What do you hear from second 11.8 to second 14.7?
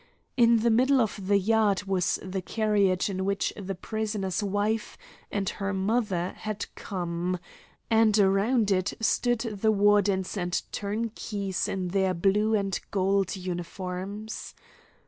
their blue and gold uniforms.